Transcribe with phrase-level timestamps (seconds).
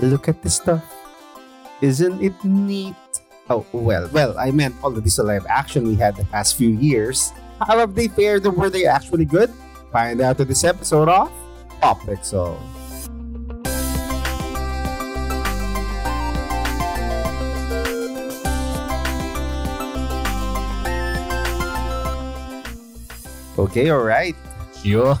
[0.00, 0.82] Look at this stuff.
[1.80, 2.94] Isn't it neat?
[3.48, 6.70] Oh, well, well, I meant all of this live action we had the past few
[6.70, 7.32] years.
[7.60, 9.50] How have they fared and were they actually good?
[9.92, 11.30] Find out in this episode of
[11.80, 12.56] Pop Pixel.
[23.58, 24.34] Okay, all right.
[24.82, 25.18] Yun.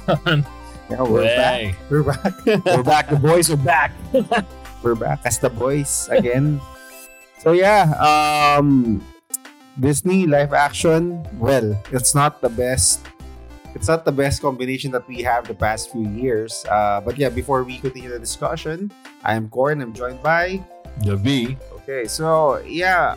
[0.88, 1.74] Yeah, we're Hey.
[1.76, 1.90] back.
[1.90, 2.46] We're back.
[2.66, 3.08] We're back.
[3.10, 3.92] The boys are back.
[4.82, 6.60] we're back as the boys again.
[7.38, 9.00] so yeah, um
[9.78, 13.00] Disney live action, well, it's not the best
[13.74, 16.64] it's not the best combination that we have the past few years.
[16.68, 18.90] Uh, but yeah, before we continue the discussion,
[19.22, 19.80] I'm Corin.
[19.80, 20.58] I'm joined by
[21.06, 21.56] The V.
[21.82, 23.14] Okay, so yeah,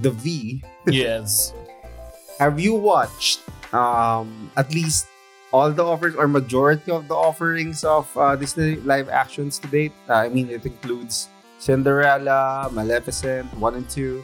[0.00, 0.62] the V.
[0.86, 1.52] Yes.
[2.38, 3.40] Have you watched
[3.74, 5.08] um at least
[5.52, 9.92] all the offers or majority of the offerings of uh, Disney live actions to date?
[10.08, 14.22] Uh, I mean, it includes Cinderella, Maleficent, one and two,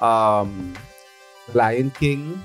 [0.00, 0.74] um,
[1.54, 2.42] Lion King,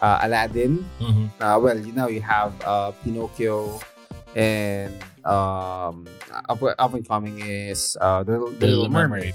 [0.00, 0.84] uh, Aladdin.
[1.00, 1.28] Mhm.
[1.40, 3.80] Uh, well, you know, you have uh, Pinocchio,
[4.34, 6.06] and um,
[6.48, 9.34] up, up and coming is uh, the, Little- the Little Mermaid.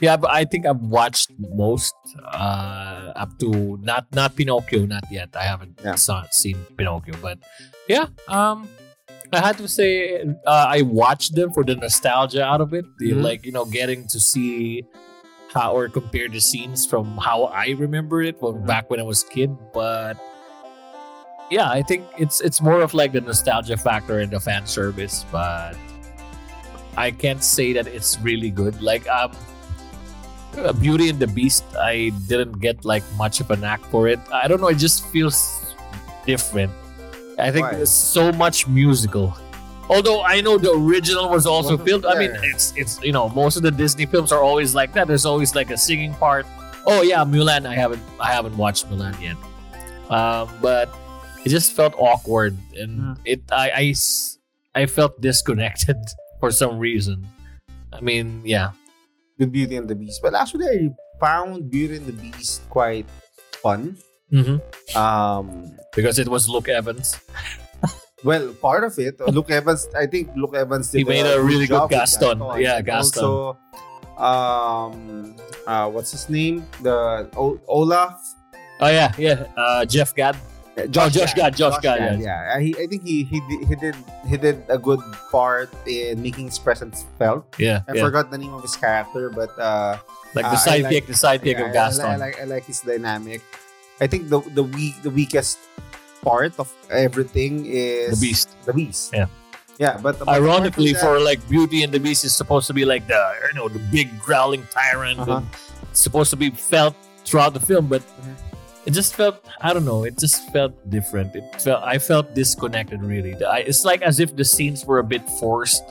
[0.00, 5.30] Yeah, but I think I've watched most uh, up to not not Pinocchio, not yet.
[5.34, 5.96] I haven't Yeah.
[5.96, 7.38] saw, seen Pinocchio, but
[7.88, 8.68] yeah, um,
[9.32, 13.22] I had to say uh, I watched them for the nostalgia out of it, Mhm.
[13.22, 14.84] like you know, getting to see
[15.52, 18.66] how or compare the scenes from how I remember it from Mhm.
[18.66, 19.50] back when I was a kid.
[19.74, 20.14] But
[21.50, 25.24] yeah, I think it's it's more of like the nostalgia factor and the fan service,
[25.32, 25.74] but
[26.96, 28.78] I can't say that it's really good.
[28.80, 29.32] Like um.
[30.58, 34.18] Uh, Beauty and the Beast, I didn't get like much of a knack for it.
[34.32, 35.74] I don't know, it just feels
[36.26, 36.72] different.
[37.38, 37.76] I think Why?
[37.76, 39.36] there's so much musical.
[39.88, 42.04] Although I know the original was also Wasn't filmed.
[42.06, 45.06] I mean, it's it's you know most of the Disney films are always like that.
[45.06, 46.44] There's always like a singing part.
[46.86, 47.64] Oh yeah, Mulan.
[47.66, 49.36] I haven't I haven't watched Mulan yet,
[50.10, 50.92] um, but
[51.44, 53.12] it just felt awkward and Hmm.
[53.24, 53.40] it
[54.74, 55.96] I felt disconnected
[56.40, 57.26] for some reason.
[57.92, 58.72] I mean, yeah,
[59.38, 60.20] with Beauty and the Beast.
[60.22, 60.90] But actually, I
[61.20, 63.06] found Beauty and the Beast quite
[63.62, 63.96] fun.
[64.30, 64.58] hmm
[64.96, 67.16] Um, because it was Luke Evans.
[68.24, 69.88] well, part of it, uh, Luke Evans.
[69.96, 72.42] I think Luke Evans did He made a really good with Gaston.
[72.58, 73.24] Yeah, Gaston.
[73.24, 73.58] Also,
[74.18, 75.34] um,
[75.66, 76.66] uh, what's his name?
[76.82, 78.20] The o- Olaf.
[78.80, 79.46] Oh yeah, yeah.
[79.56, 80.36] Uh, Jeff Gad.
[80.78, 82.28] Uh, Josh Gad, Josh Gad, yeah.
[82.28, 82.54] yeah.
[82.54, 83.96] Uh, He, I think he he did, he did
[84.30, 85.00] he did a good
[85.30, 87.42] part in making his presence felt.
[87.58, 88.04] Yeah, I yeah.
[88.04, 89.98] forgot the name of his character, but uh,
[90.36, 92.06] Like Uh, the I sidekick, the sidekick Yeah, of I- Gaston.
[92.06, 93.40] I, like I like his dynamic.
[94.00, 95.56] I think the the weak the weakest
[96.20, 98.48] part of everything is The Beast.
[98.68, 99.10] The beast.
[99.16, 99.26] Yeah.
[99.80, 102.84] Yeah, but but Ironically, apart for like Beauty and the Beast is supposed to be
[102.84, 103.18] like the
[103.48, 105.18] you know the big growling tyrant.
[105.22, 105.40] Uh-huh.
[105.40, 105.46] and
[105.96, 108.34] supposed to be felt throughout the film, but Mhm.
[108.88, 110.04] It just felt I don't know.
[110.08, 111.36] It just felt different.
[111.36, 113.02] It felt I felt disconnected.
[113.04, 115.84] Really, I, it's like as if the scenes were a bit forced.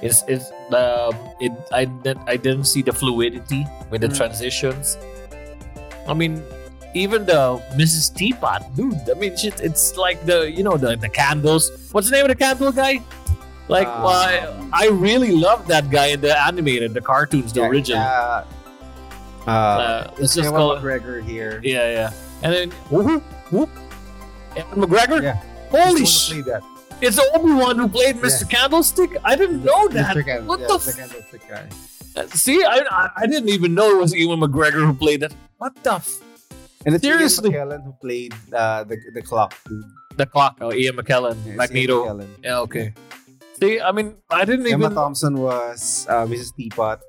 [0.00, 1.12] It's it's um
[1.42, 4.16] it I didn't I didn't see the fluidity with the Mhm.
[4.16, 4.96] transitions.
[6.06, 6.38] I mean,
[6.94, 8.14] even the Mrs.
[8.14, 8.94] Teapot, dude.
[9.10, 11.70] I mean, shit, it's like the you know the the candles.
[11.92, 13.02] What's the name of the candle guy?
[13.68, 17.62] Like, Um, well, I, I really love that guy in the animated, the cartoons, the
[17.66, 18.06] yeah, original.
[18.06, 18.44] Uh,
[19.46, 20.82] uh, Uh, let's just call it.
[20.82, 21.58] McGregor here.
[21.64, 22.10] Yeah, yeah.
[22.42, 23.70] And then whoop, whoop,
[24.56, 25.22] Evan McGregor.
[25.22, 25.40] Yeah.
[25.70, 26.28] Holy He's sh!
[26.30, 26.62] the one who played that.
[27.02, 28.48] It's Obi Wan who played Mr.
[28.48, 29.16] Candlestick.
[29.24, 30.16] I didn't know that.
[30.16, 30.24] Mr.
[30.24, 30.88] Can- What yeah, the Mr.
[30.88, 32.26] f- Candlestick guy.
[32.28, 35.34] See, I, I I didn't even know it was Ewan McGregor who played that.
[35.58, 36.20] What the f-
[36.86, 37.50] And it's Seriously.
[37.50, 39.84] Ian McKellen who played uh, the the clock dude.
[40.16, 40.56] the clock?
[40.62, 42.28] Oh, Ian McKellen, Yeah, it's Ian McKellen.
[42.42, 42.94] Yeah, okay.
[43.60, 46.54] See, I mean, I didn't Emma even Thompson was uh, Mrs.
[46.56, 47.00] Teapot.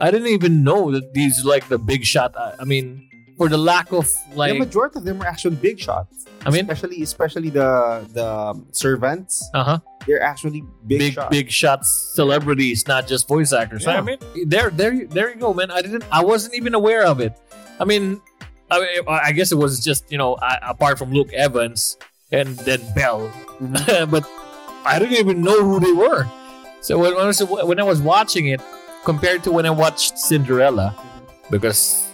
[0.00, 2.34] I didn't even know that these like the big shot.
[2.36, 5.78] I, I mean, for the lack of like, the majority of them are actually big
[5.78, 6.24] shots.
[6.44, 9.48] I mean, especially especially the the servants.
[9.54, 9.78] uh huh.
[10.06, 11.30] They're actually big, big shots.
[11.30, 13.98] big shots celebrities not just voice actors Yeah.
[13.98, 17.02] i mean there there you- there you go man i didn't i wasn't even aware
[17.04, 17.34] of it
[17.82, 18.22] i mean
[18.70, 21.98] i, mean, I guess it was just you know a- apart from luke evans
[22.30, 23.26] and then bell
[23.58, 24.06] Mhm.
[24.14, 24.22] but
[24.86, 26.22] i didn't even know who they were
[26.86, 28.62] so when, when I was when i was watching it
[29.02, 30.94] compared to when i watched cinderella
[31.50, 32.05] because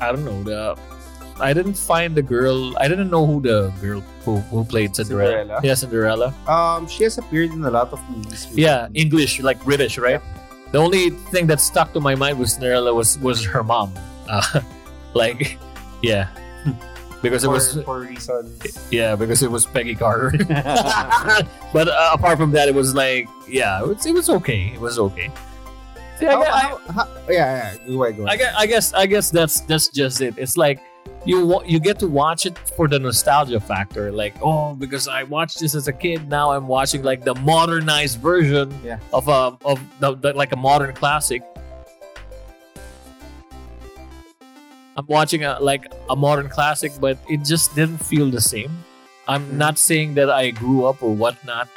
[0.00, 0.76] i don't know the
[1.40, 2.76] I didn't find the girl.
[2.78, 5.42] I didn't know who the girl who, who played Cinderella.
[5.42, 5.60] Cinderella?
[5.64, 6.34] Yeah, Cinderella.
[6.46, 8.46] Um, she has appeared in a lot of movies.
[8.52, 10.20] Yeah, English, like British, right?
[10.70, 13.92] The only thing that stuck to my mind with Cinderella was was her mom.
[14.26, 14.62] Uh,
[15.12, 15.58] like,
[16.00, 16.28] yeah,
[17.22, 18.88] because it was for reasons.
[18.90, 20.32] yeah, because it was Peggy Carter.
[21.74, 24.72] but uh, apart from that, it was like yeah, it was, it was okay.
[24.72, 25.30] It was okay.
[26.24, 27.86] See, I, How- how- how- yeah, yeah.
[27.86, 30.34] Go ahead, go I guess, I guess I guess that's that's just it.
[30.38, 30.80] It's like
[31.26, 34.10] you you get to watch it for the nostalgia factor.
[34.12, 38.20] Like, oh, because I watched this as a kid, now I'm watching like the modernized
[38.20, 38.98] version Yeah.
[39.12, 41.42] of a of the, the- like a modern classic.
[44.96, 48.70] I'm watching a like a modern classic, but it just didn't feel the same.
[49.26, 49.52] I'm Mhm.
[49.58, 51.68] not saying that I grew up or whatnot,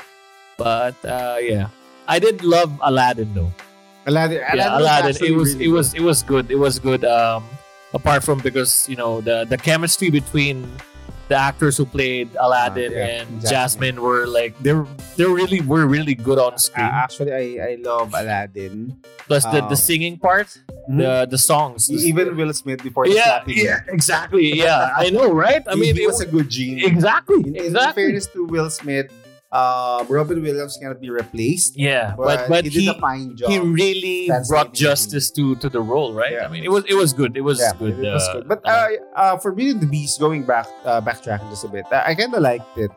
[0.57, 1.69] but uh, yeah,
[2.07, 3.51] I did love Aladdin though
[4.07, 4.39] Aladdin.
[4.39, 5.15] yeah, was Aladdin.
[5.27, 6.45] It was really it was it was good.
[6.51, 7.03] It was good.
[7.05, 7.43] Um,
[7.93, 10.65] apart from because you know the the chemistry between
[11.27, 13.51] the actors who played Aladdin Ah, yeah, and Jasmine.
[13.51, 14.87] Jasmine were like they're
[15.19, 16.87] they really were really good on Uh, screen.
[16.87, 18.95] actually, I, I love Aladdin.
[19.27, 20.47] Plus the, the um, singing part,
[20.87, 21.91] the the songs.
[21.91, 24.55] Even Will Smith before yeah, yeah, exactly.
[24.55, 25.59] Yeah, I know, right?
[25.67, 26.87] I He- mean, he it was a good genie.
[26.87, 28.03] exactly, In, in exactly.
[28.07, 29.11] fairness to Will Smith,
[29.51, 31.77] um, Robin Williams cannot be replaced.
[31.77, 33.49] Yeah, But, but but he did he a fine job.
[33.49, 36.33] he really brought justice to to the role, right?
[36.33, 36.45] Yeah.
[36.45, 37.37] I mean, it was it was good.
[37.37, 37.95] It was yeah, good.
[37.99, 38.47] It was uh, good.
[38.47, 41.69] But uh, uh, uh, for Beauty and the Beast, going back, uh, backtracking just a
[41.71, 42.91] bit, I, I kind of liked it.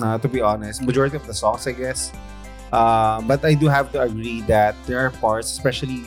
[0.00, 2.10] Uh, to be honest, majority of the songs, I guess.
[2.72, 6.02] Uh, but I do have to agree that there are parts, especially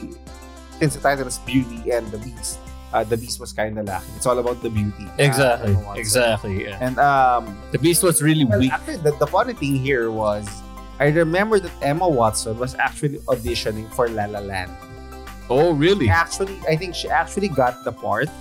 [0.82, 2.60] since the title is Beauty and the Beast.
[2.96, 4.16] Uh, the Beast was kind of lacking.
[4.16, 5.04] It's all about the beauty.
[5.04, 5.98] uh, exactly, said.
[6.00, 6.56] exactly.
[6.64, 6.80] Yeah.
[6.80, 8.72] And um, The Beast was really Well, weak.
[8.72, 10.48] actually, the, the funny thing here was,
[11.04, 14.72] I remember that Emma Watson was actually auditioning for La La Land.
[15.52, 16.08] Oh, really?
[16.08, 18.32] Actually, I think she actually got the part,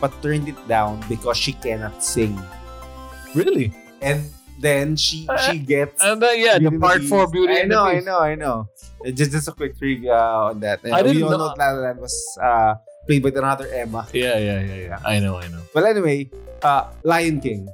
[0.00, 2.38] but turned it down because she cannot sing.
[3.34, 3.74] Really?
[4.00, 4.30] And
[4.62, 7.70] then she she gets And then yeah, the Beauty and part four Beauty I and
[7.74, 8.68] know, I know, I know.
[9.04, 10.80] Uh, Just just a quick trivia on that.
[10.84, 12.74] Uh, I didn't we all know- know that La La Land was uh,
[13.10, 14.06] played by another Emma.
[14.12, 14.98] Yeah, yeah, yeah, yeah.
[15.04, 15.60] I know, I know.
[15.74, 16.30] Well, anyway,
[16.62, 17.68] uh, Lion King.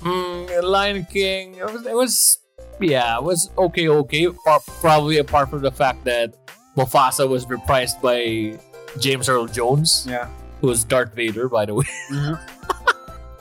[0.00, 1.56] Mm, Lion King.
[1.56, 2.38] It was, it was,
[2.80, 4.28] yeah, it was okay, okay.
[4.80, 6.34] Probably apart from the fact that
[6.76, 8.58] Mufasa was reprised by
[8.98, 10.28] James Earl Jones, Yeah.
[10.60, 11.84] who was Darth Vader, by the way.
[12.10, 12.40] Mhm.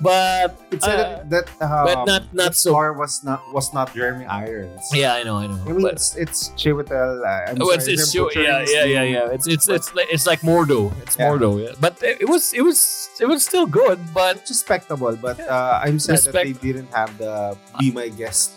[0.01, 2.71] But It said Uh, that, that um, but not not so.
[2.75, 4.83] star was not was not Jeremy Irons.
[4.91, 5.55] Yeah, I know, I know.
[5.63, 7.23] I mean, But- it's it's Chiwetel.
[7.23, 9.31] Uh, I'm it's, sorry it's I'm yeah, yeah, yeah, yeah.
[9.35, 10.91] It's it's it's like it's like Mordo.
[10.99, 11.31] It's Yeah.
[11.31, 11.63] Mordo.
[11.63, 11.73] Yeah.
[11.79, 13.99] But it, was it was it was still good.
[14.13, 18.51] But It's respectable, but uh, I'm sad that they didn't have the be my guest.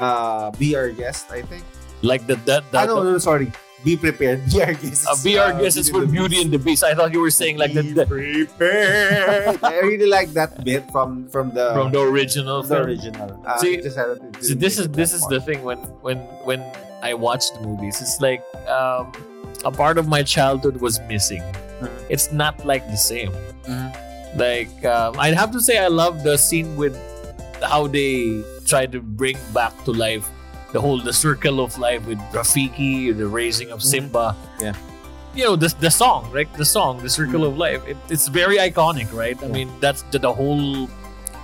[0.00, 1.62] Uh, be our guest, I think.
[2.02, 3.52] like the that that no, no, sorry.
[3.84, 4.46] Be prepared.
[4.50, 5.06] Be our guest.
[5.08, 6.84] uh, be our guess is for Beauty and the Beast.
[6.84, 9.58] I thought you were saying like the, Be the prepared.
[9.62, 12.62] I really like that bit from from the from the original.
[12.62, 12.86] from the film.
[12.86, 13.42] original.
[13.46, 16.60] Uh, See- just had it- this is this is the thing when when when
[17.02, 19.10] I watch the movies, it's like um,
[19.64, 21.42] a part of my childhood was missing.
[21.82, 21.90] Mhm.
[22.08, 23.32] It's not like the same.
[23.66, 23.90] Mhm.
[24.38, 26.94] Like um, I'd have to say, I love the scene with
[27.62, 30.28] how they try to bring back to life
[30.72, 33.82] the whole the circle of life with Rafiki, the raising of.
[33.82, 34.34] Simba.
[34.60, 34.74] Yeah.
[35.34, 36.48] You know the the song, right?
[36.54, 37.80] The song, the circle of life.
[37.88, 39.36] It, it's very iconic, right?
[39.42, 40.88] I mean, that's the, the whole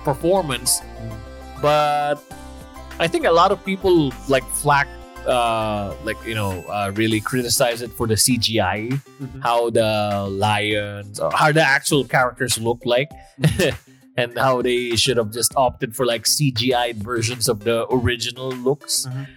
[0.03, 0.79] performance.
[0.81, 1.17] Mm.
[1.61, 2.15] But
[2.99, 4.87] I think a lot of people like flack,
[5.25, 9.41] uh, like you know, uh, really criticize it for the CGI, Mhm.
[9.41, 13.09] how the lions or how the actual characters look like,
[14.19, 19.05] and how they should have just opted for like CGI versions of the original looks.
[19.07, 19.27] Mhm.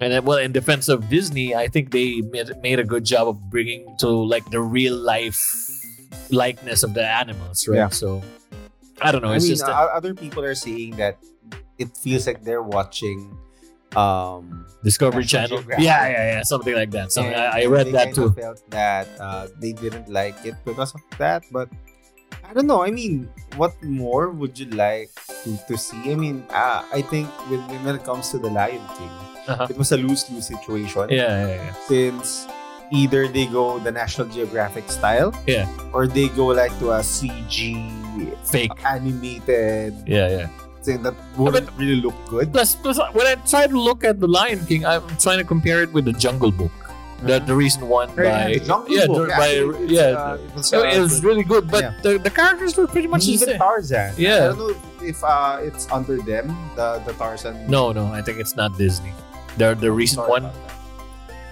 [0.00, 3.28] And then, well, in defense of Disney, I think they made, made a good job
[3.28, 5.44] of bringing to like the real life
[6.30, 7.76] likeness of the animals, right?
[7.76, 7.88] Yeah.
[7.92, 8.22] So
[9.02, 9.28] I don't know.
[9.32, 11.18] I It's mean, just a- other people are saying that
[11.78, 13.36] it feels like they're watching.
[13.96, 15.56] Um, Discovery National Channel.
[15.58, 15.84] Geographic.
[15.84, 17.10] Yeah, yeah, yeah, something like that.
[17.12, 18.30] So I, I read they that too.
[18.32, 21.68] Felt that uh, they didn't like it because of that, but
[22.50, 22.82] I don't know.
[22.82, 25.14] I mean, what more would you like
[25.46, 26.10] to, to see?
[26.10, 29.14] I mean, uh, I think when, when it comes to the Lion King,
[29.50, 29.66] Uh-huh.
[29.70, 31.08] it was a lose lose situation.
[31.10, 31.72] Yeah, yeah, yeah.
[31.88, 32.46] Since
[32.92, 35.66] either they go the National Geographic style, Yeah.
[35.94, 37.78] or they go like to a CG
[38.46, 38.74] Fake.
[38.84, 40.46] animated Yeah, yeah.
[40.82, 42.52] thing that wouldn't really look good.
[42.52, 45.82] Plus, plus, when I try to look at the Lion King, I'm trying to compare
[45.86, 46.72] it with the Jungle Book,
[47.22, 50.00] the the recent one Right, by the yeah, Book, by actually, it's, yeah.
[50.00, 51.94] uh, it was, So uh, it was really good, but yeah.
[52.02, 53.58] the, the characters were pretty much the even same.
[53.58, 54.14] Tarzan.
[54.16, 54.34] Yeah.
[54.34, 57.68] I don't know if uh, it's under them, the the Tarzan.
[57.68, 59.12] No, no, I think it's not Disney.
[59.58, 60.52] The the recent Sorry one,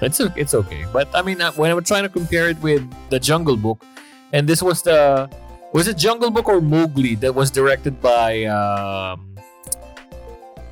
[0.01, 0.85] it's it's okay.
[0.93, 3.85] But I mean, uh, when I was trying to compare it with the Jungle Book,
[4.33, 5.29] and this was the
[5.73, 9.35] was it Jungle Book or Mowgli that was directed by um,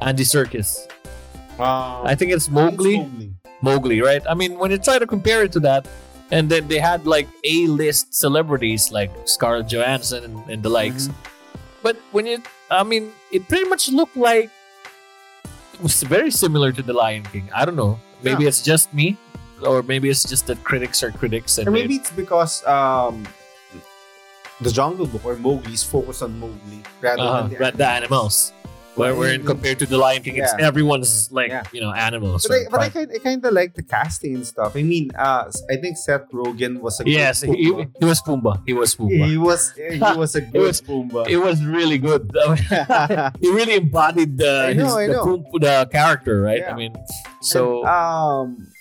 [0.01, 0.89] Andy Serkis.
[1.59, 2.03] Wow.
[2.05, 2.99] I think it's Mowgli.
[2.99, 3.33] Mowgli.
[3.67, 4.23] Mowgli, right?
[4.31, 5.89] I mean, when you try to compare it to that,
[6.31, 11.09] and then they had like A-list celebrities like Scarlett Johansson and, and the likes.
[11.83, 14.51] But when you, I mean, it pretty much looked like
[15.75, 17.49] it was very similar to the Lion King.
[17.55, 17.99] I don't know.
[18.23, 18.49] Maybe Yeah.
[18.51, 19.17] it's just me,
[19.63, 23.23] or maybe it's just that critics are critics, and Or maybe it's because um,
[24.61, 28.53] the Jungle Book or Mowgli's focused on Mowgli rather uh, than the, the, the animals.
[28.97, 29.47] Where, wherein yeah.
[29.53, 30.67] compared to the Lion King, it's Yeah.
[30.67, 31.65] everyone's like Yeah.
[31.73, 32.47] you know animals.
[32.49, 34.75] But I, but I kind, I kind of like the casting and stuff.
[34.75, 37.93] I mean, uh, I think Seth Rogen was a good yes, he, Pumbaa.
[38.01, 38.57] he was Pumbaa.
[38.67, 39.27] He was Pumbaa.
[39.29, 39.61] He was
[39.93, 41.29] he was a good was- Pumbaa.
[41.29, 42.33] It was really good.
[43.41, 45.25] he really embodied the I know, his, I the, know.
[45.25, 46.61] Pum- the character, right?
[46.65, 46.73] Yeah.
[46.73, 46.93] I mean,
[47.41, 48.73] so And, um,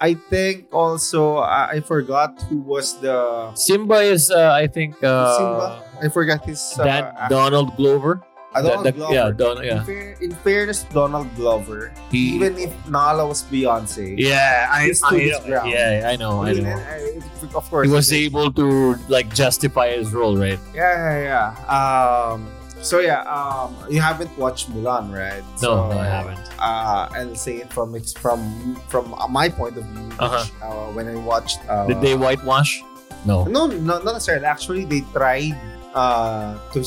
[0.00, 5.36] I think also uh, I forgot who was the Simba is, uh, I think, uh,
[5.38, 5.82] Simba.
[6.02, 7.14] I forgot his uh, Dan-.
[7.30, 8.18] Donald Glover.
[8.54, 9.14] Uh, The- Donald the- Glover.
[9.14, 14.68] Yeah, Don, In, fair, in fairness, Donald Glover, He, even if Nala was Beyonce, yeah,
[14.70, 15.70] I, I, his ground.
[15.72, 16.76] yeah, I know, I I know.
[16.76, 20.60] uh, of course, He was I able to like justify his role, right?
[20.76, 21.18] Yeah, yeah,
[21.56, 21.64] yeah.
[21.64, 22.48] Um,
[22.84, 25.40] so yeah, um, you haven't watched Mulan, right?
[25.64, 26.42] No, so, no, I haven't.
[26.60, 30.02] Uh, I'll say it from ex- from from my point of view.
[30.12, 30.44] Which, Uh-huh.
[30.60, 32.82] uh, when I watched, uh, Did they whitewash?
[33.24, 33.44] No.
[33.46, 34.44] No, no, not necessarily.
[34.44, 35.54] Actually, they tried
[35.94, 36.82] uh, to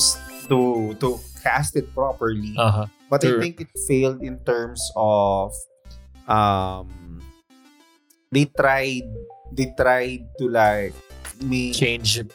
[0.52, 1.08] to to
[1.46, 2.86] cast it properly, Uh huh.
[3.06, 5.54] but I think it failed in terms of
[6.26, 6.90] um,
[8.34, 9.06] they tried
[9.54, 10.94] they tried to like
[11.42, 12.26] make Change.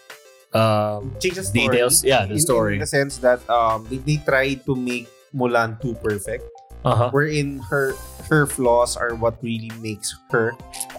[0.53, 1.15] Um.
[1.24, 1.68] change the story.
[1.72, 2.74] Details, yeah, the in, story.
[2.75, 6.44] In the sense that um, they, they tried to make Mulan too perfect,
[6.84, 7.10] Uh huh.
[7.12, 7.96] wherein her
[8.27, 10.51] her flaws are what really makes her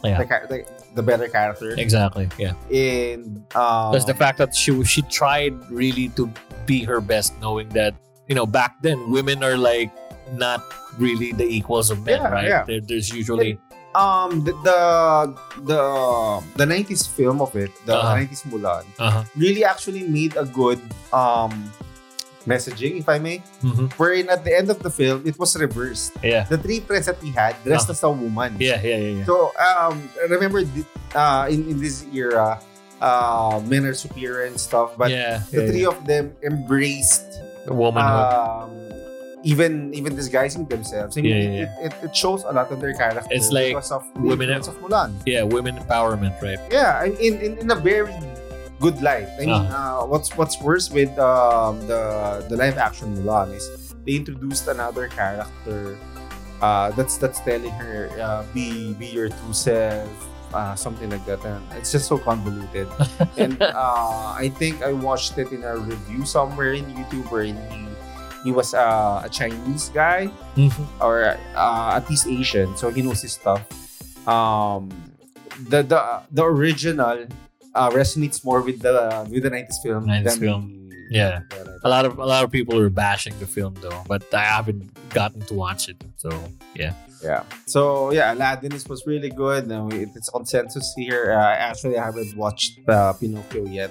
[0.05, 0.21] Yeah.
[0.21, 0.59] the, the,
[0.97, 1.73] the better character.
[1.77, 2.29] Exactly.
[2.41, 2.57] Yeah.
[2.73, 6.29] And um, Plus the fact that she she tried really to
[6.67, 7.95] be her best, knowing that
[8.29, 9.91] you know back then women are like
[10.35, 10.63] not
[10.99, 12.49] really the equals of men, Yeah, right?
[12.49, 12.65] yeah.
[12.65, 13.59] There, there's usually
[13.95, 14.81] um the, the
[15.69, 15.81] the
[16.57, 18.17] the 90s film of it, the Uh-huh.
[18.17, 20.81] 90s Mulan, uh really actually made a good
[21.13, 21.53] um
[22.49, 23.39] messaging, if I may.
[23.63, 23.87] huh.
[23.97, 26.11] Wherein at the end of the film, it was reversed.
[26.25, 26.43] Yeah.
[26.49, 28.57] The three friends that he had dressed as a woman.
[28.59, 28.81] Yeah.
[28.83, 28.97] Yeah.
[28.97, 29.13] Yeah.
[29.23, 29.25] yeah.
[29.29, 30.65] So um, remember,
[31.15, 32.59] uh, in in this era,
[33.03, 35.43] uh, men are superior and stuff, but yeah.
[35.51, 35.93] the yeah, three yeah.
[35.93, 37.27] of them embraced
[37.67, 38.31] womanhood.
[38.31, 38.71] um,
[39.43, 41.19] even even disguising themselves.
[41.19, 43.75] I mean, Yeah, yeah, It, it, it shows a lot of their character It's like
[43.75, 45.11] because of the women- influence of Mulan.
[45.27, 45.43] yeah.
[45.43, 46.63] Women empowerment, right?
[46.71, 48.07] Yeah, in, in in a very
[48.79, 49.27] good light.
[49.39, 50.03] I mean, Ah.
[50.03, 53.67] uh, what's what's worse with um, the the live action Mulan is
[54.07, 55.99] they introduced another character
[56.63, 60.07] uh, that's that's telling her uh, be be your true self,
[60.53, 62.89] uh, something like that, and it's just so convoluted.
[63.37, 63.73] and uh,
[64.37, 67.55] I think I watched it in a review somewhere in YouTube where he
[68.45, 70.31] he was uh, a Chinese guy
[71.01, 73.63] or uh, at least Asian, so he knows his stuff.
[74.29, 74.91] Um,
[75.69, 77.27] the the the original
[77.75, 80.91] uh, resonates more with the with the 90s film 90s than film.
[81.11, 81.41] Yeah.
[81.85, 84.89] A lot of a lot of people are bashing the film though, but I haven't
[85.11, 86.03] gotten to watch it.
[86.17, 86.31] So
[86.75, 86.95] yeah.
[87.23, 87.45] Yeah.
[87.67, 89.71] So yeah, Aladdin was really good.
[89.71, 91.33] And it's consensus here.
[91.33, 93.91] Uh, actually, I haven't watched uh, Pinocchio yet.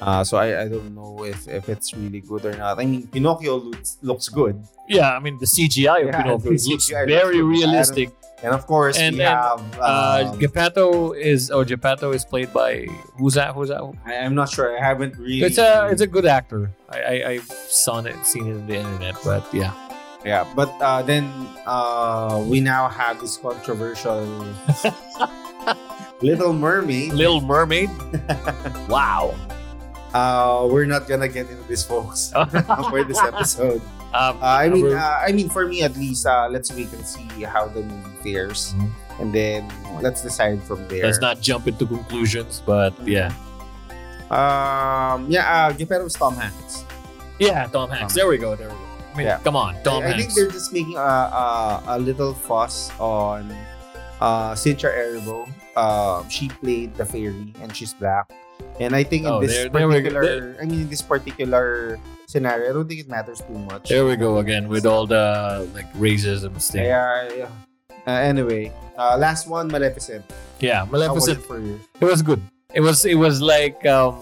[0.00, 2.78] Uh, so I, I don't know if, if it's really good or not.
[2.80, 6.66] I mean, Pinocchio looks looks good, Yeah, I mean the CGI of Yeah, Pinocchio looks
[6.66, 7.44] CGI looks very good.
[7.44, 8.10] realistic.
[8.42, 9.62] and of course And we then, have.
[9.78, 13.54] Uh, Um, Geppetto is oh Geppetto is played by who's that?
[13.54, 13.80] Who's that?
[14.04, 14.76] I, I'm not sure.
[14.76, 15.42] I haven't really.
[15.46, 16.72] It's a it's a good actor.
[16.90, 19.72] I I I've seen it seen it on the internet, but yeah.
[20.24, 20.44] Yeah.
[20.56, 21.30] But uh, then
[21.66, 24.24] uh, we now have this controversial
[26.22, 27.12] Little Mermaid.
[27.12, 27.90] Little Mermaid.
[28.88, 29.34] wow.
[30.14, 32.32] Uh, we're not gonna get into this, folks,
[32.90, 33.82] for this episode.
[34.14, 37.02] Um, Uh, I mean, uh, I mean, for me at least, uh, let's wait and
[37.04, 38.90] see how the movie fares, Mhm.
[39.18, 39.66] and then
[40.00, 41.02] let's decide from there.
[41.02, 43.34] let's not jump into conclusions, but yeah,
[44.30, 46.86] Um, yeah, uh, Geppetto is Tom Hanks.
[47.42, 47.66] yeah.
[47.74, 48.14] Tom Hanks.
[48.14, 48.54] Tom There we go.
[48.54, 48.93] There we go.
[49.14, 49.38] I mean, Yeah.
[49.46, 53.46] come on, Tom I, I think they're just making a, a, a little fuss on
[54.20, 55.46] uh, Cynthia Erivo.
[55.76, 58.26] Uh, she played the fairy, and she's black.
[58.80, 60.10] And I think in Oh, this there- there we go.
[60.10, 63.88] particular, I mean, in this particular scenario, I don't think it matters too much.
[63.88, 66.82] there we go again with all the like racism stuff.
[66.82, 67.48] Yeah, yeah.
[68.06, 70.24] Uh, anyway, uh, last one, Maleficent.
[70.60, 71.38] Yeah, How was Maleficent.
[71.38, 71.80] it for you?
[72.00, 72.40] It was good.
[72.74, 74.18] It was it was like um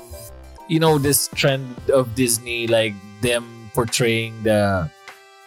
[0.69, 4.89] you know this trend of Disney like them portraying the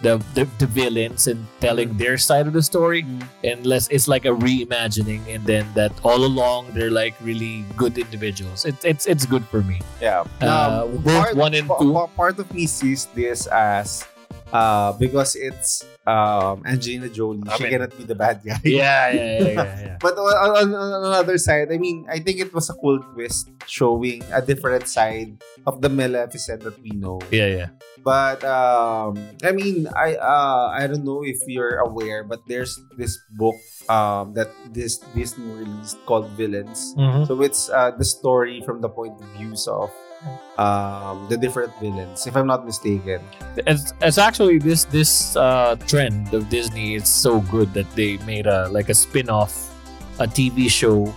[0.01, 3.05] the the, the villains and telling their side of the story
[3.43, 7.97] and less it's like a reimagining and then that all along they're like really good
[7.97, 8.65] individuals.
[8.65, 9.79] It, it's it's good for me.
[10.01, 10.25] Yeah.
[10.41, 11.95] Uh, Um, both one and two.
[12.15, 14.03] part of me sees this as
[14.51, 17.43] uh, because it's um, Angelina Jolie.
[17.49, 18.59] I she mean- cannot be the bad guy.
[18.63, 19.79] Yeah, yeah, yeah, yeah.
[19.81, 19.97] yeah.
[20.05, 23.49] But on, on, on another side, I mean, I think it was a cool twist
[23.65, 27.19] showing a different side of the Maleficent that we know.
[27.31, 27.69] yeah, yeah.
[28.05, 33.17] But um, I mean, I uh, I don't know if you're aware, but there's this
[33.33, 33.57] book
[33.89, 36.93] um, that this Disney released called Villains.
[36.93, 37.25] Mhm.
[37.25, 39.89] So it's uh, the story from the point of views of
[40.57, 43.19] um, the different villains, if I'm not mistaken.
[43.67, 48.69] It's, actually this this uh, trend of Disney is so good that they made a
[48.69, 49.53] like a spin-off,
[50.19, 51.11] a TV show.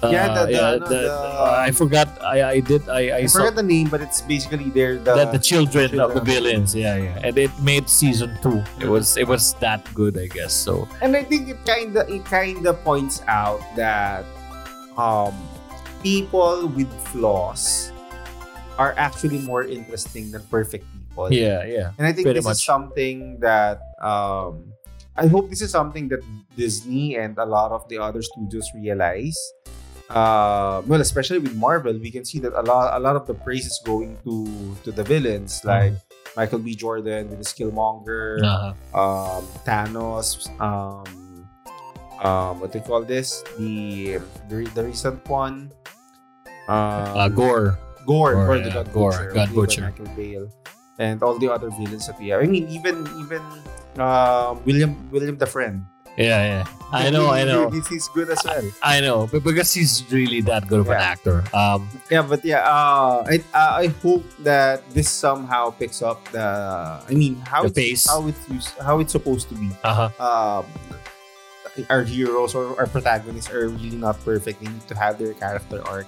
[0.00, 2.08] Uh, Yeah, the- the- yeah, no, the- the- uh, I forgot.
[2.24, 2.88] I I did.
[2.88, 6.00] I I, I saw forget the name, but it's basically they're the, the children, children
[6.00, 6.72] of the of the villains.
[6.72, 7.20] Yeah, yeah.
[7.20, 8.64] And it made season two.
[8.80, 10.56] It was it was that good, I guess.
[10.56, 14.24] So And I think it kind of it kind of points out that
[14.96, 15.36] um,
[16.00, 17.92] people with flaws
[18.80, 21.28] are actually more interesting than perfect people.
[21.28, 21.92] yeah, yeah.
[22.00, 22.56] And I think Pretty this much.
[22.56, 24.72] is something that um,
[25.20, 26.24] I hope this is something that
[26.56, 29.36] Disney and a lot of the other studios realize.
[30.08, 33.36] Uh, well, especially with Marvel, we can see that a lot a lot of the
[33.36, 34.48] praise is going to
[34.82, 35.92] to the villains like
[36.34, 36.74] Michael B.
[36.74, 41.06] Jordan with the Killmonger Uh, um, Thanos, um,
[42.24, 43.44] um, what do you call this?
[43.54, 44.18] The
[44.50, 45.70] the, the recent one,
[46.66, 47.78] um, uh, Gorr.
[48.06, 49.82] Gorr, Gorr, the yeah, God Gorr, Butcher, God Butcher.
[49.82, 50.48] Michael Bale,
[50.98, 52.42] and all the other villains that we have.
[52.42, 53.42] I mean, even even
[54.00, 55.84] um, William William the Friend.
[56.18, 56.64] Yeah, yeah.
[56.92, 57.70] I know, I know.
[57.70, 58.66] He's, he's good as well.
[58.82, 61.44] I know, but because he's really that good of an actor.
[61.54, 66.42] Um, Yeah, but yeah, uh, I uh, I hope that this somehow picks up the.
[67.00, 68.04] I mean, how The it's, pace.
[68.10, 69.70] how it's how it's supposed to be.
[69.86, 70.10] uh-huh.
[70.18, 70.66] um,
[71.88, 74.60] our heroes or our protagonists are really not perfect.
[74.60, 76.06] They need to have their character arc.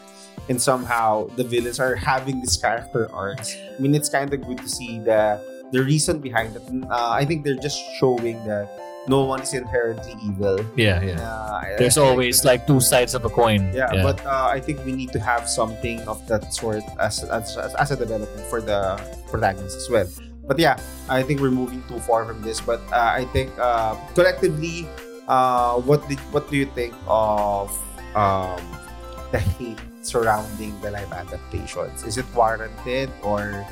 [0.48, 3.56] And somehow the villains are having this character arcs.
[3.56, 5.40] I mean, it's kind of good to see the
[5.72, 6.62] the reason behind it.
[6.90, 8.68] Uh, I think they're just showing that
[9.08, 10.60] no one is inherently evil.
[10.76, 11.18] Yeah, yeah.
[11.18, 13.72] Uh, There's always like two sides of a coin.
[13.74, 17.56] yeah, but uh, I think we need to have something of that sort as, as
[17.56, 20.06] as a development for the protagonists as well.
[20.46, 22.60] But yeah, I think we're moving too far from this.
[22.60, 24.86] But uh, I think uh, collectively,
[25.26, 27.70] uh, what did what do you think of
[28.14, 28.60] um,
[29.30, 32.02] the hate surrounding the live adaptations?
[32.04, 33.64] Is it warranted or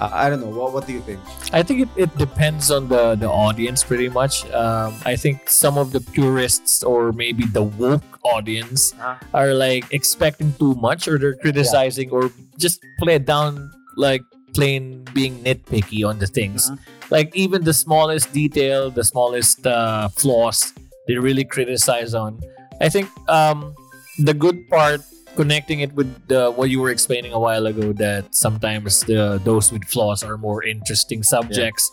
[0.00, 0.52] uh, I don't know?
[0.52, 1.20] What what do you think?
[1.52, 4.44] I think it, it depends on the, the audience pretty much.
[4.52, 9.16] Um, I think some of the purists or maybe the woke audience Uh-huh.
[9.32, 14.20] are like expecting too much or they're criticizing or just play it down like
[14.52, 16.68] plain being nitpicky on the things.
[16.70, 16.78] Mhm.
[17.08, 20.74] Like even the smallest detail, the smallest uh, flaws,
[21.08, 22.40] they really criticize on.
[22.82, 23.72] I think um,
[24.18, 25.00] the good part
[25.36, 29.70] connecting it with the, what you were explaining a while ago that sometimes the those
[29.72, 31.92] with flaws are more interesting subjects.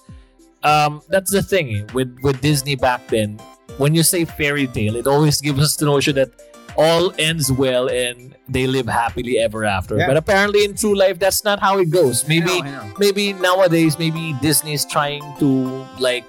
[0.63, 3.39] Um, that's the thing with with Disney back then.
[3.77, 6.31] When you say fairy tale, it always gives us the notion that
[6.75, 9.97] all ends well and they live happily ever after.
[9.97, 10.07] Yeah.
[10.07, 12.27] But apparently in true life, that's not how it goes.
[12.27, 12.93] Maybe I know, I know.
[12.97, 16.25] maybe nowadays maybe Disney is trying to like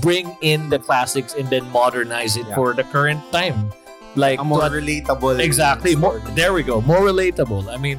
[0.00, 2.54] bring in the classics and then modernize it Yeah.
[2.54, 3.72] for the current time.
[4.18, 5.38] Like a more to- relatable.
[5.40, 5.94] exactly.
[5.96, 6.80] More there we go.
[6.82, 7.68] More relatable.
[7.72, 7.98] I mean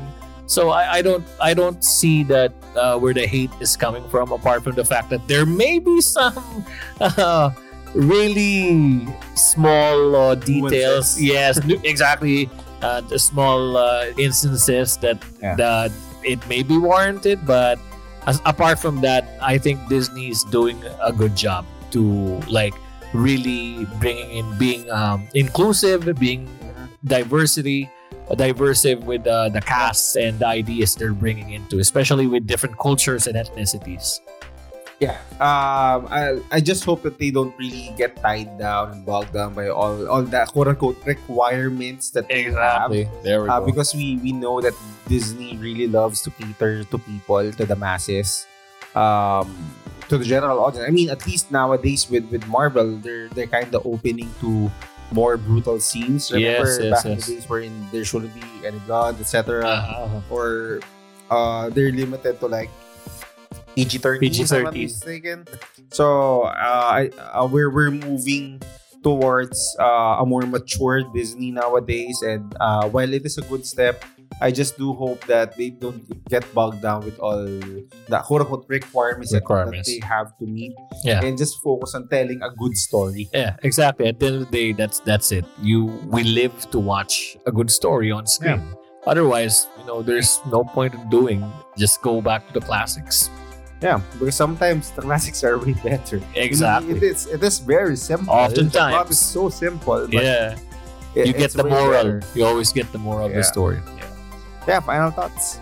[0.50, 4.32] so i, I don't i don't see that uh, where the hate is coming from
[4.34, 6.66] apart from the fact that there may be some
[7.00, 7.52] uh,
[7.94, 9.06] really
[9.36, 11.22] small uh, details.
[11.22, 12.50] Yes exactly.
[12.82, 15.56] Uh, the small uh, instances that Yeah.
[15.56, 15.92] that
[16.24, 17.78] it may be warranted but
[18.26, 22.02] as, apart from that i think disney is doing a good job to
[22.48, 22.74] like
[23.14, 26.48] really bringing in being um, inclusive being
[27.06, 27.90] diversity
[28.32, 33.26] diversive with uh, the casts and the ideas they're bringing into especially with different cultures
[33.26, 34.20] and ethnicities
[35.00, 35.16] Yeah.
[35.40, 39.56] Um, I, I just hope that they don't really get tied down and bogged down
[39.56, 42.92] by all all the quote unquote requirements that they have.
[43.24, 44.76] there we Uh, because we we know that
[45.08, 48.44] Disney really loves to cater to people, to the masses,
[48.92, 49.48] um,
[50.10, 50.86] to the general audience.
[50.88, 54.70] I mean, at least nowadays with with Marvel, they're they're kind of opening to
[55.14, 56.30] more brutal scenes.
[56.32, 60.22] Remember Yes, yes, back in the days wherein there shouldn't be any blood, etc Uh,
[60.30, 60.82] or
[61.30, 62.70] uh, they're limited to like
[63.76, 65.48] PG-13, if I'm not PG-13.
[65.94, 68.62] So uh, I, uh, we're we're moving
[69.02, 74.04] towards uh, a more mature Disney nowadays, and uh, while it is a good step,
[74.42, 78.66] I just do hope that they don't get bogged down with all the quote unquote
[78.70, 79.90] requirements, that- Requirements.
[79.90, 81.24] that they have to meet, Yeah.
[81.24, 83.28] and just focus on telling a good story.
[83.34, 86.80] yeah exactly at the end of the day that's that's it you we live to
[86.80, 88.62] watch a good story on screen
[89.08, 91.44] otherwise you know there's no point in doing
[91.78, 93.30] just go back to the classics
[93.82, 96.20] Yeah, because sometimes the classics are way better.
[96.36, 96.96] Exactly.
[97.00, 98.34] It is it is very simple.
[98.36, 98.74] Oftentimes.
[98.76, 100.04] the plot is so simple.
[100.04, 100.60] But yeah,
[101.16, 101.96] it- you get the moral.
[101.96, 102.20] better.
[102.36, 103.80] You always get the moral of the story.
[103.80, 104.09] Yeah,
[104.78, 105.58] final thoughts.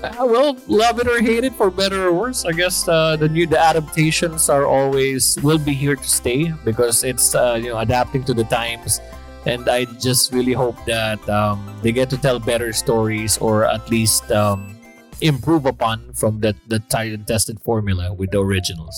[0.00, 3.28] Uh, well, love it or hate it, for better or worse, I guess uh, the
[3.28, 7.78] new the adaptations are always will be here to stay because it's uh, you know
[7.84, 9.04] adapting to the times,
[9.44, 13.84] and I just really hope that um, they get to tell better stories or at
[13.92, 14.72] least um,
[15.20, 18.96] improve upon from that the tried and tested formula with the originals.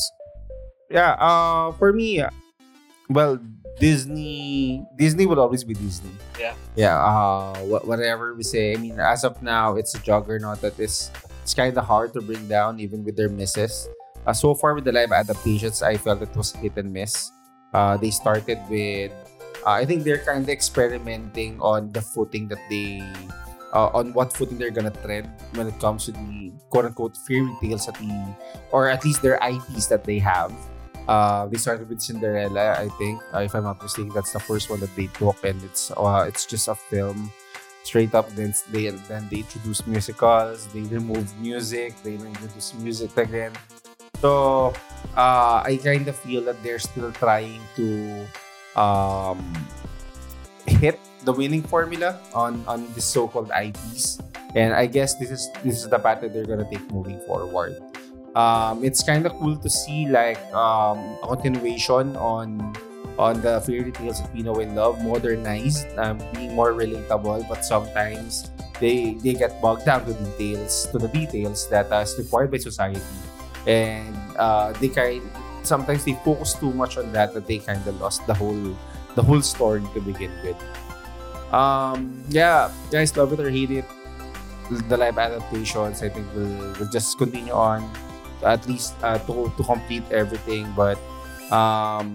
[0.87, 2.31] Yeah, uh for me, uh,
[3.11, 3.43] well,
[3.79, 6.13] Disney Disney will always be Disney.
[6.39, 6.55] Yeah.
[6.77, 8.75] Yeah, uh wha- whatever we say.
[8.75, 11.11] I mean, as of now, it's a juggernaut that is
[11.43, 13.89] it's kind of hard to bring down even with their misses.
[14.27, 17.33] Uh, so far with the live adaptations, I felt it was hit and miss.
[17.75, 19.11] Uh, they started with
[19.67, 23.03] uh, I think they're kind of experimenting on the footing that they
[23.75, 25.27] uh, on what footing they're gonna tread
[25.59, 28.13] when it comes to the quote unquote fairy tales that the
[28.71, 30.53] or at least their IPs that they have.
[31.09, 33.23] Uh, they started with Cinderella, I think.
[33.35, 36.25] Uh, if I'm not mistaken, that's the first one that they took, and it's uh,
[36.29, 37.33] it's just a film
[37.83, 38.31] straight up.
[38.35, 40.67] Then they then they introduced musicals.
[40.71, 41.95] They removed music.
[42.03, 43.53] They introduced music again.
[44.23, 44.73] So
[45.17, 48.23] uh, I kind of feel that they're still trying to
[48.79, 49.43] um,
[50.67, 54.23] hit the winning formula on on the so-called IPs,
[54.55, 57.75] and I guess this is this is the path that they're gonna take moving forward.
[58.35, 62.73] Um, it's kind of cool to see like um, a continuation on
[63.18, 67.64] on the fairy tales that we know and love, modernized, um, being more relatable, but
[67.64, 72.51] sometimes they they get bogged down to details to the details that uh, is required
[72.51, 73.05] by society,
[73.66, 75.21] and uh, they kind
[75.62, 78.73] sometimes they focus too much on that that they kind of lost the whole
[79.14, 80.57] the whole story to begin with.
[81.53, 83.85] Um, yeah, guys, love it or hate it.
[84.88, 87.85] The live adaptations, I think, will will just continue on
[88.45, 90.71] at least uh, to to complete everything.
[90.77, 90.99] But
[91.51, 92.13] um,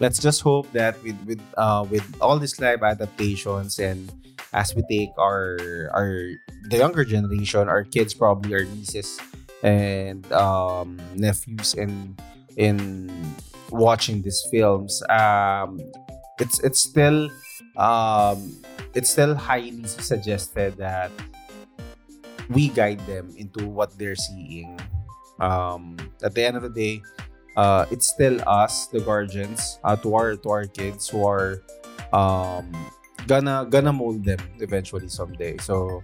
[0.00, 4.12] let's just hope that with with uh, with all these live adaptations and
[4.52, 5.58] as we take our
[5.92, 6.32] our
[6.70, 9.20] the younger generation, our kids probably our nieces
[9.62, 12.20] and um, nephews and
[12.56, 13.12] in
[13.70, 15.80] watching these films, um,
[16.40, 17.28] it's it's still
[17.76, 18.56] um,
[18.94, 21.10] it's still highly suggested that
[22.48, 24.80] we guide them into what they're seeing.
[25.40, 27.02] Um, at the end of the day,
[27.56, 31.62] uh, it's still us, the guardians, uh, to our to our kids who are
[32.12, 32.70] um,
[33.26, 35.56] gonna gonna mold them eventually someday.
[35.58, 36.02] So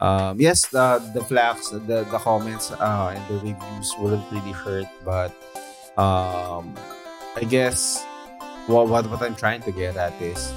[0.00, 4.88] um, yes, the the flags, the the comments, uh, and the reviews wouldn't really hurt,
[5.04, 5.32] but
[5.96, 6.74] um,
[7.36, 8.04] I guess
[8.66, 10.52] what what what I'm trying to get at is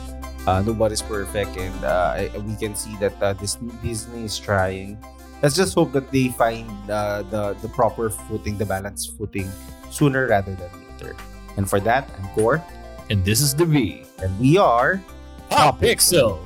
[0.48, 4.98] uh, nobody's perfect, and uh, we can see that uh, this Disney is trying.
[5.42, 9.50] Let's just hope that they find uh, the the proper footing, the balanced footing,
[9.90, 11.16] sooner rather than later.
[11.58, 12.64] And for that, I'm Core,
[13.10, 14.04] And this is the V.
[14.22, 15.02] and we are
[15.50, 16.40] Pop Pixel.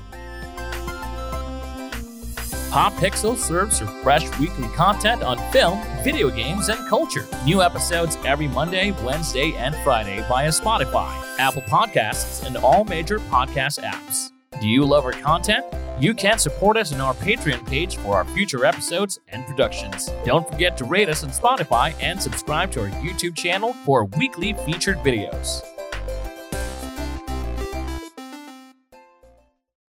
[2.72, 7.26] Pop Pixel serves your fresh weekly content on film, video games, and culture.
[7.46, 13.82] New episodes every Monday, Wednesday, and Friday via Spotify, Apple Podcasts, and all major podcast
[13.84, 14.32] apps.
[14.60, 15.66] Do you love our content?
[16.00, 20.10] You can support us on our Patreon page for our future episodes and productions.
[20.26, 24.54] Don't forget to rate us on Spotify and subscribe to our YouTube channel for weekly
[24.54, 25.73] featured videos.